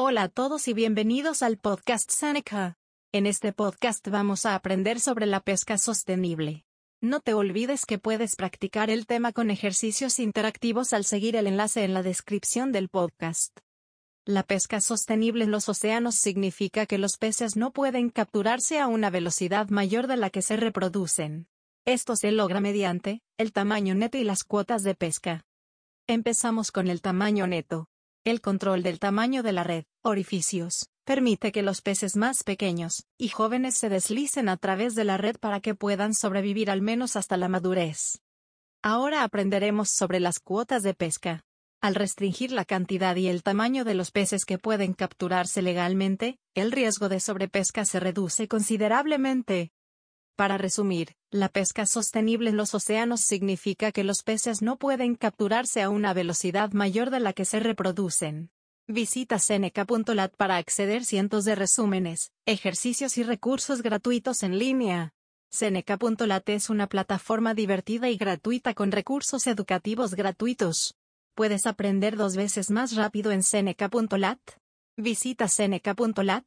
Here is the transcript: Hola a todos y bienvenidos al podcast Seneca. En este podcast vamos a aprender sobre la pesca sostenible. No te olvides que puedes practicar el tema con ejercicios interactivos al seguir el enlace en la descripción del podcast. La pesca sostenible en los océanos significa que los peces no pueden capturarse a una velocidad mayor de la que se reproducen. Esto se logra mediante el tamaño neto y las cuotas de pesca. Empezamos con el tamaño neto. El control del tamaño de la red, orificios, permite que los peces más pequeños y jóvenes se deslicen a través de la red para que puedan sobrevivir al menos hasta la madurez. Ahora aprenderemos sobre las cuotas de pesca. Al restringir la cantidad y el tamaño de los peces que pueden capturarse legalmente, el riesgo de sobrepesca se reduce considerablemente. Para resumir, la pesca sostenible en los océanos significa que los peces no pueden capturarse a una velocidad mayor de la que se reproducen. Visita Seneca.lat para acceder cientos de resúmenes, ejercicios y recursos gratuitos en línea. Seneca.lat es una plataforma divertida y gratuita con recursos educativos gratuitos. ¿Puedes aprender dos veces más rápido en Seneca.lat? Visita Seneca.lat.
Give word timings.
Hola 0.00 0.22
a 0.22 0.28
todos 0.28 0.68
y 0.68 0.74
bienvenidos 0.74 1.42
al 1.42 1.58
podcast 1.58 2.08
Seneca. 2.12 2.78
En 3.10 3.26
este 3.26 3.52
podcast 3.52 4.06
vamos 4.06 4.46
a 4.46 4.54
aprender 4.54 5.00
sobre 5.00 5.26
la 5.26 5.40
pesca 5.40 5.76
sostenible. 5.76 6.64
No 7.00 7.18
te 7.18 7.34
olvides 7.34 7.84
que 7.84 7.98
puedes 7.98 8.36
practicar 8.36 8.90
el 8.90 9.06
tema 9.06 9.32
con 9.32 9.50
ejercicios 9.50 10.20
interactivos 10.20 10.92
al 10.92 11.04
seguir 11.04 11.34
el 11.34 11.48
enlace 11.48 11.82
en 11.82 11.94
la 11.94 12.04
descripción 12.04 12.70
del 12.70 12.88
podcast. 12.88 13.58
La 14.24 14.44
pesca 14.44 14.80
sostenible 14.80 15.42
en 15.42 15.50
los 15.50 15.68
océanos 15.68 16.14
significa 16.14 16.86
que 16.86 16.98
los 16.98 17.16
peces 17.16 17.56
no 17.56 17.72
pueden 17.72 18.10
capturarse 18.10 18.78
a 18.78 18.86
una 18.86 19.10
velocidad 19.10 19.68
mayor 19.68 20.06
de 20.06 20.16
la 20.16 20.30
que 20.30 20.42
se 20.42 20.56
reproducen. 20.56 21.48
Esto 21.84 22.14
se 22.14 22.30
logra 22.30 22.60
mediante 22.60 23.20
el 23.36 23.52
tamaño 23.52 23.96
neto 23.96 24.16
y 24.16 24.22
las 24.22 24.44
cuotas 24.44 24.84
de 24.84 24.94
pesca. 24.94 25.44
Empezamos 26.06 26.70
con 26.70 26.86
el 26.86 27.02
tamaño 27.02 27.48
neto. 27.48 27.88
El 28.28 28.42
control 28.42 28.82
del 28.82 28.98
tamaño 28.98 29.42
de 29.42 29.52
la 29.52 29.64
red, 29.64 29.84
orificios, 30.02 30.90
permite 31.06 31.50
que 31.50 31.62
los 31.62 31.80
peces 31.80 32.14
más 32.14 32.42
pequeños 32.44 33.06
y 33.16 33.28
jóvenes 33.28 33.78
se 33.78 33.88
deslicen 33.88 34.50
a 34.50 34.58
través 34.58 34.94
de 34.94 35.04
la 35.04 35.16
red 35.16 35.36
para 35.40 35.60
que 35.60 35.74
puedan 35.74 36.12
sobrevivir 36.12 36.70
al 36.70 36.82
menos 36.82 37.16
hasta 37.16 37.38
la 37.38 37.48
madurez. 37.48 38.20
Ahora 38.82 39.22
aprenderemos 39.22 39.88
sobre 39.88 40.20
las 40.20 40.40
cuotas 40.40 40.82
de 40.82 40.92
pesca. 40.92 41.46
Al 41.80 41.94
restringir 41.94 42.52
la 42.52 42.66
cantidad 42.66 43.16
y 43.16 43.28
el 43.28 43.42
tamaño 43.42 43.82
de 43.86 43.94
los 43.94 44.10
peces 44.10 44.44
que 44.44 44.58
pueden 44.58 44.92
capturarse 44.92 45.62
legalmente, 45.62 46.38
el 46.54 46.70
riesgo 46.70 47.08
de 47.08 47.20
sobrepesca 47.20 47.86
se 47.86 47.98
reduce 47.98 48.46
considerablemente. 48.46 49.72
Para 50.38 50.56
resumir, 50.56 51.16
la 51.32 51.48
pesca 51.48 51.84
sostenible 51.84 52.50
en 52.50 52.56
los 52.56 52.72
océanos 52.72 53.22
significa 53.22 53.90
que 53.90 54.04
los 54.04 54.22
peces 54.22 54.62
no 54.62 54.76
pueden 54.76 55.16
capturarse 55.16 55.82
a 55.82 55.90
una 55.90 56.14
velocidad 56.14 56.70
mayor 56.70 57.10
de 57.10 57.18
la 57.18 57.32
que 57.32 57.44
se 57.44 57.58
reproducen. 57.58 58.52
Visita 58.86 59.40
Seneca.lat 59.40 60.36
para 60.36 60.56
acceder 60.58 61.04
cientos 61.04 61.44
de 61.44 61.56
resúmenes, 61.56 62.30
ejercicios 62.46 63.18
y 63.18 63.24
recursos 63.24 63.82
gratuitos 63.82 64.44
en 64.44 64.60
línea. 64.60 65.12
Seneca.lat 65.50 66.48
es 66.50 66.70
una 66.70 66.86
plataforma 66.86 67.52
divertida 67.52 68.08
y 68.08 68.16
gratuita 68.16 68.74
con 68.74 68.92
recursos 68.92 69.44
educativos 69.48 70.14
gratuitos. 70.14 70.94
¿Puedes 71.34 71.66
aprender 71.66 72.16
dos 72.16 72.36
veces 72.36 72.70
más 72.70 72.94
rápido 72.94 73.32
en 73.32 73.42
Seneca.lat? 73.42 74.38
Visita 74.96 75.48
Seneca.lat. 75.48 76.44